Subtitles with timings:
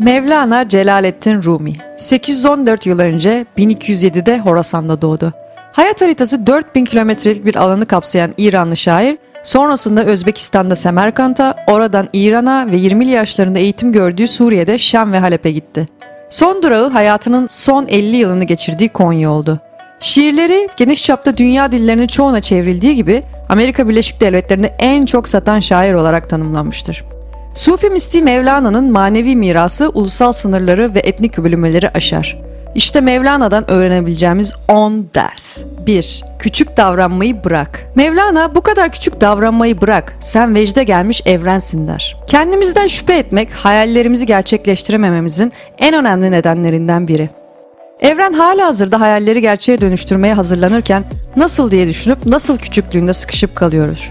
[0.00, 5.32] Mevlana Celaleddin Rumi 814 yıl önce 1207'de Horasan'da doğdu.
[5.72, 12.76] Hayat haritası 4000 kilometrelik bir alanı kapsayan İranlı şair, sonrasında Özbekistan'da Semerkant'a, oradan İran'a ve
[12.76, 15.88] 20'li yaşlarında eğitim gördüğü Suriye'de Şam ve Halep'e gitti.
[16.30, 19.60] Son durağı hayatının son 50 yılını geçirdiği Konya oldu.
[20.00, 25.94] Şiirleri geniş çapta dünya dillerinin çoğuna çevrildiği gibi Amerika Birleşik Devletleri'nde en çok satan şair
[25.94, 27.04] olarak tanımlanmıştır.
[27.54, 32.38] Sufi misti Mevlana'nın manevi mirası ulusal sınırları ve etnik bölünmeleri aşar.
[32.74, 35.64] İşte Mevlana'dan öğrenebileceğimiz 10 ders.
[35.86, 36.24] 1.
[36.38, 37.86] Küçük davranmayı bırak.
[37.94, 40.16] Mevlana bu kadar küçük davranmayı bırak.
[40.20, 42.16] Sen vecde gelmiş evrensin der.
[42.26, 47.39] Kendimizden şüphe etmek hayallerimizi gerçekleştiremememizin en önemli nedenlerinden biri.
[48.00, 51.04] Evren hala hazırda hayalleri gerçeğe dönüştürmeye hazırlanırken
[51.36, 54.10] nasıl diye düşünüp nasıl küçüklüğünde sıkışıp kalıyoruz.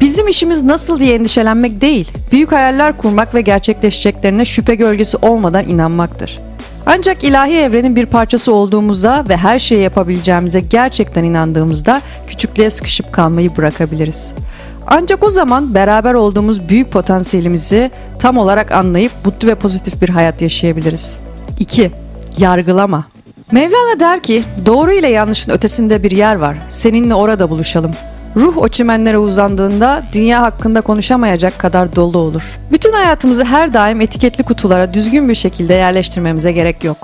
[0.00, 6.38] Bizim işimiz nasıl diye endişelenmek değil, büyük hayaller kurmak ve gerçekleşeceklerine şüphe gölgesi olmadan inanmaktır.
[6.86, 13.56] Ancak ilahi evrenin bir parçası olduğumuzda ve her şeyi yapabileceğimize gerçekten inandığımızda küçüklüğe sıkışıp kalmayı
[13.56, 14.34] bırakabiliriz.
[14.86, 20.42] Ancak o zaman beraber olduğumuz büyük potansiyelimizi tam olarak anlayıp mutlu ve pozitif bir hayat
[20.42, 21.18] yaşayabiliriz.
[21.60, 21.90] 2.
[22.38, 23.15] Yargılama.
[23.52, 26.56] Mevlana der ki, doğru ile yanlışın ötesinde bir yer var.
[26.68, 27.90] Seninle orada buluşalım.
[28.36, 32.58] Ruh o çimenlere uzandığında dünya hakkında konuşamayacak kadar dolu olur.
[32.72, 36.96] Bütün hayatımızı her daim etiketli kutulara düzgün bir şekilde yerleştirmemize gerek yok.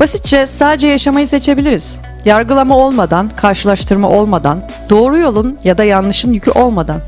[0.00, 2.00] Basitçe sadece yaşamayı seçebiliriz.
[2.24, 7.00] Yargılama olmadan, karşılaştırma olmadan, doğru yolun ya da yanlışın yükü olmadan.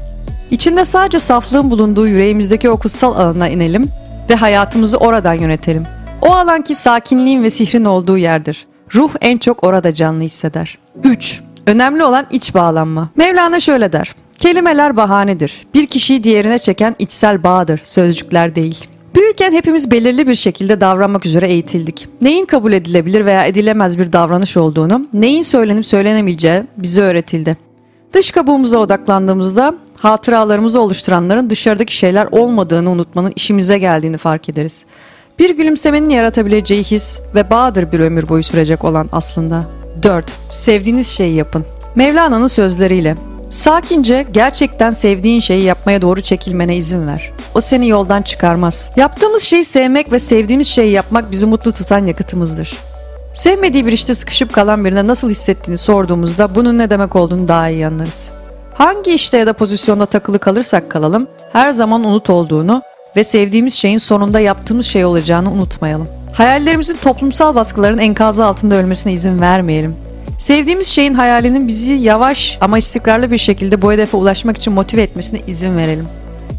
[0.51, 3.89] İçinde sadece saflığın bulunduğu yüreğimizdeki o kutsal alana inelim
[4.31, 5.87] ve hayatımızı oradan yönetelim.
[6.23, 8.67] O alan ki sakinliğin ve sihrin olduğu yerdir.
[8.95, 10.79] Ruh en çok orada canlı hisseder.
[11.05, 11.41] 3.
[11.67, 13.11] Önemli olan iç bağlanma.
[13.17, 14.15] Mevlana şöyle der.
[14.39, 15.67] Kelimeler bahanedir.
[15.75, 18.85] Bir kişiyi diğerine çeken içsel bağdır, sözcükler değil.
[19.15, 22.09] Büyürken hepimiz belirli bir şekilde davranmak üzere eğitildik.
[22.21, 27.57] Neyin kabul edilebilir veya edilemez bir davranış olduğunu, neyin söylenip söylenemeyeceği bize öğretildi.
[28.13, 34.87] Dış kabuğumuza odaklandığımızda hatıralarımızı oluşturanların dışarıdaki şeyler olmadığını unutmanın işimize geldiğini fark ederiz.
[35.43, 39.65] Bir gülümsemenin yaratabileceği his ve bağdır bir ömür boyu sürecek olan aslında.
[40.03, 40.33] 4.
[40.51, 41.65] Sevdiğiniz şeyi yapın.
[41.95, 43.15] Mevlana'nın sözleriyle
[43.51, 47.31] Sakince gerçekten sevdiğin şeyi yapmaya doğru çekilmene izin ver.
[47.55, 48.91] O seni yoldan çıkarmaz.
[48.97, 52.77] Yaptığımız şeyi sevmek ve sevdiğimiz şeyi yapmak bizi mutlu tutan yakıtımızdır.
[53.35, 57.87] Sevmediği bir işte sıkışıp kalan birine nasıl hissettiğini sorduğumuzda bunun ne demek olduğunu daha iyi
[57.87, 58.31] anlarız.
[58.75, 62.83] Hangi işte ya da pozisyonda takılı kalırsak kalalım her zaman unut olduğunu
[63.17, 66.09] ve sevdiğimiz şeyin sonunda yaptığımız şey olacağını unutmayalım.
[66.33, 69.97] Hayallerimizin toplumsal baskıların enkazı altında ölmesine izin vermeyelim.
[70.39, 75.41] Sevdiğimiz şeyin hayalinin bizi yavaş ama istikrarlı bir şekilde bu hedefe ulaşmak için motive etmesine
[75.47, 76.07] izin verelim.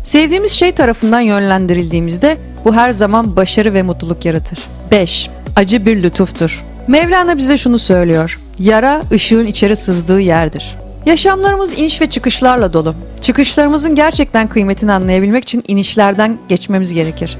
[0.06, 4.60] Sevdiğimiz şey tarafından yönlendirildiğimizde bu her zaman başarı ve mutluluk yaratır.
[4.92, 5.30] 5.
[5.56, 6.64] Acı bir lütuftur.
[6.88, 8.40] Mevlana bize şunu söylüyor.
[8.60, 10.76] Yara ışığın içeri sızdığı yerdir.
[11.06, 12.96] Yaşamlarımız iniş ve çıkışlarla dolu.
[13.22, 17.38] Çıkışlarımızın gerçekten kıymetini anlayabilmek için inişlerden geçmemiz gerekir.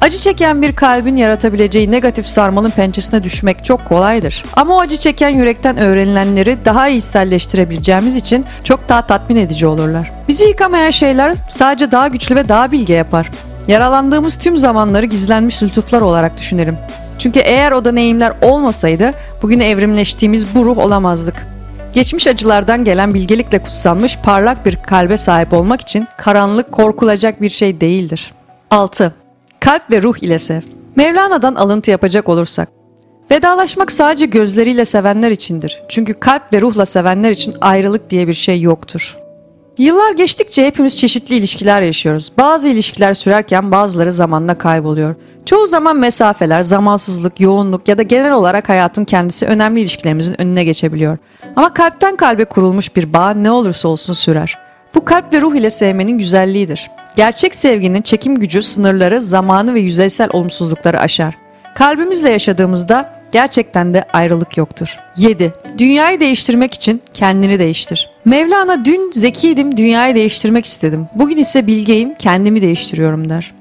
[0.00, 4.44] Acı çeken bir kalbin yaratabileceği negatif sarmalın pençesine düşmek çok kolaydır.
[4.56, 10.12] Ama o acı çeken yürekten öğrenilenleri daha iyi içselleştirebileceğimiz için çok daha tatmin edici olurlar.
[10.28, 13.30] Bizi yıkamayan şeyler sadece daha güçlü ve daha bilge yapar.
[13.68, 16.78] Yaralandığımız tüm zamanları gizlenmiş lütuflar olarak düşünelim.
[17.18, 21.46] Çünkü eğer o deneyimler olmasaydı bugün evrimleştiğimiz bu ruh olamazdık.
[21.92, 27.80] Geçmiş acılardan gelen bilgelikle kutsanmış parlak bir kalbe sahip olmak için karanlık korkulacak bir şey
[27.80, 28.34] değildir.
[28.70, 29.14] 6.
[29.60, 30.60] Kalp ve ruh ile sev.
[30.96, 32.68] Mevlana'dan alıntı yapacak olursak.
[33.30, 35.82] Vedalaşmak sadece gözleriyle sevenler içindir.
[35.88, 39.16] Çünkü kalp ve ruhla sevenler için ayrılık diye bir şey yoktur.
[39.78, 42.32] Yıllar geçtikçe hepimiz çeşitli ilişkiler yaşıyoruz.
[42.38, 45.14] Bazı ilişkiler sürerken bazıları zamanla kayboluyor.
[45.46, 51.18] Çoğu zaman mesafeler, zamansızlık, yoğunluk ya da genel olarak hayatın kendisi önemli ilişkilerimizin önüne geçebiliyor.
[51.56, 54.58] Ama kalpten kalbe kurulmuş bir bağ ne olursa olsun sürer.
[54.94, 56.90] Bu kalp ve ruh ile sevmenin güzelliğidir.
[57.16, 61.34] Gerçek sevginin çekim gücü sınırları, zamanı ve yüzeysel olumsuzlukları aşar.
[61.74, 64.98] Kalbimizle yaşadığımızda gerçekten de ayrılık yoktur.
[65.16, 65.52] 7.
[65.78, 68.10] Dünyayı değiştirmek için kendini değiştir.
[68.24, 71.06] Mevlana dün zekiydim, dünyayı değiştirmek istedim.
[71.14, 73.52] Bugün ise bilgeyim, kendimi değiştiriyorum der.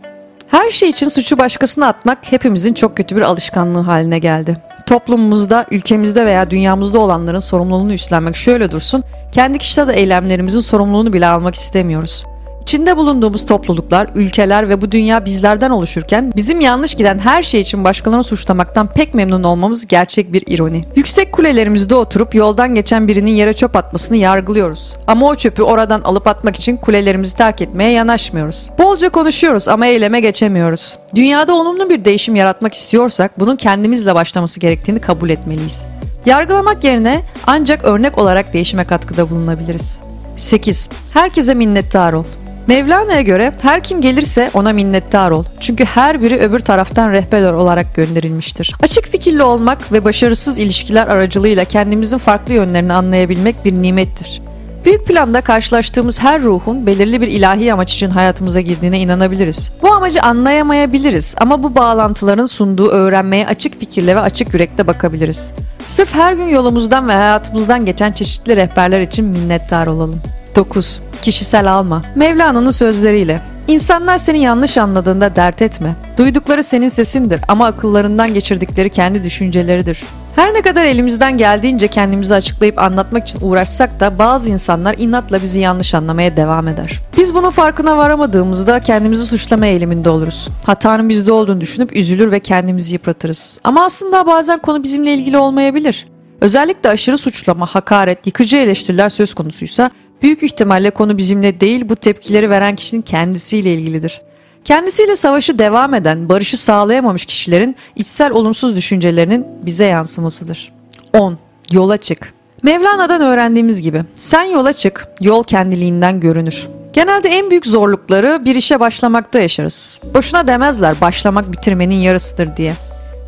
[0.48, 4.58] Her şey için suçu başkasına atmak hepimizin çok kötü bir alışkanlığı haline geldi.
[4.86, 11.56] Toplumumuzda, ülkemizde veya dünyamızda olanların sorumluluğunu üstlenmek şöyle dursun, kendi kişisel eylemlerimizin sorumluluğunu bile almak
[11.56, 12.26] istemiyoruz.
[12.62, 17.84] İçinde bulunduğumuz topluluklar, ülkeler ve bu dünya bizlerden oluşurken bizim yanlış giden her şey için
[17.84, 20.82] başkalarını suçlamaktan pek memnun olmamız gerçek bir ironi.
[20.96, 24.96] Yüksek kulelerimizde oturup yoldan geçen birinin yere çöp atmasını yargılıyoruz.
[25.08, 28.70] Ama o çöpü oradan alıp atmak için kulelerimizi terk etmeye yanaşmıyoruz.
[28.80, 30.98] Bolca konuşuyoruz ama eyleme geçemiyoruz.
[31.16, 35.86] Dünyada olumlu bir değişim yaratmak istiyorsak bunun kendimizle başlaması gerektiğini kabul etmeliyiz.
[36.26, 40.00] Yargılamak yerine ancak örnek olarak değişime katkıda bulunabiliriz.
[40.38, 40.90] 8.
[41.14, 42.24] Herkese minnettar ol.
[42.68, 45.44] Mevlana'ya göre her kim gelirse ona minnettar ol.
[45.60, 48.76] Çünkü her biri öbür taraftan rehber olarak gönderilmiştir.
[48.84, 54.42] Açık fikirli olmak ve başarısız ilişkiler aracılığıyla kendimizin farklı yönlerini anlayabilmek bir nimettir.
[54.86, 59.72] Büyük planda karşılaştığımız her ruhun belirli bir ilahi amaç için hayatımıza girdiğine inanabiliriz.
[59.82, 65.54] Bu amacı anlayamayabiliriz ama bu bağlantıların sunduğu öğrenmeye açık fikirle ve açık yürekle bakabiliriz.
[65.88, 70.22] Sırf her gün yolumuzdan ve hayatımızdan geçen çeşitli rehberler için minnettar olalım.
[70.56, 71.02] 9.
[71.22, 72.04] Kişisel alma.
[72.16, 75.96] Mevlana'nın sözleriyle İnsanlar seni yanlış anladığında dert etme.
[76.18, 80.04] Duydukları senin sesindir ama akıllarından geçirdikleri kendi düşünceleridir.
[80.36, 85.62] Her ne kadar elimizden geldiğince kendimizi açıklayıp anlatmak için uğraşsak da bazı insanlar inatla bizi
[85.62, 87.00] yanlış anlamaya devam eder.
[87.18, 90.50] Biz bunun farkına varamadığımızda kendimizi suçlama eğiliminde oluruz.
[90.66, 93.60] Hatanın bizde olduğunu düşünüp üzülür ve kendimizi yıpratırız.
[93.64, 96.08] Ama aslında bazen konu bizimle ilgili olmayabilir.
[96.42, 102.50] Özellikle aşırı suçlama, hakaret, yıkıcı eleştiriler söz konusuysa büyük ihtimalle konu bizimle değil bu tepkileri
[102.50, 104.22] veren kişinin kendisiyle ilgilidir.
[104.66, 110.74] Kendisiyle savaşı devam eden, barışı sağlayamamış kişilerin içsel olumsuz düşüncelerinin bize yansımasıdır.
[111.14, 111.38] 10.
[111.72, 112.34] Yola çık.
[112.64, 116.68] Mevlana'dan öğrendiğimiz gibi sen yola çık, yol kendiliğinden görünür.
[116.94, 120.02] Genelde en büyük zorlukları bir işe başlamakta yaşarız.
[120.14, 122.74] Boşuna demezler başlamak bitirmenin yarısıdır diye.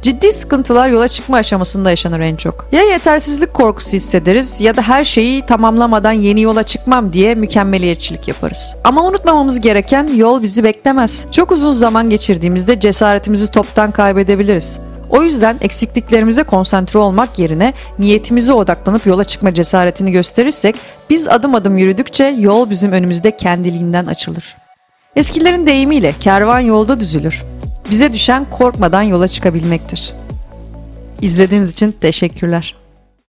[0.04, 2.68] Ciddi sıkıntılar yola çıkma aşamasında yaşanır en çok.
[2.72, 8.76] Ya yetersizlik korkusu hissederiz ya da her şeyi tamamlamadan yeni yola çıkmam diye mükemmeliyetçilik yaparız.
[8.84, 11.26] Ama unutmamamız gereken yol bizi beklemez.
[11.32, 14.80] Çok uzun zaman geçirdiğimizde cesaretimizi toptan kaybedebiliriz.
[15.10, 20.76] O yüzden eksikliklerimize konsantre olmak yerine niyetimize odaklanıp yola çıkma cesaretini gösterirsek
[21.10, 24.56] biz adım adım yürüdükçe yol bizim önümüzde kendiliğinden açılır.
[25.16, 27.44] Eskilerin deyimiyle kervan yolda düzülür.
[27.94, 30.14] Bize düşen korkmadan yola çıkabilmektir.
[31.22, 32.76] İzlediğiniz için teşekkürler.